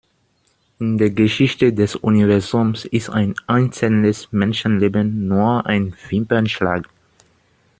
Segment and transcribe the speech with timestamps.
[0.79, 6.89] In der Geschichte des Universums ist ein einzelnes Menschenleben nur ein Wimpernschlag.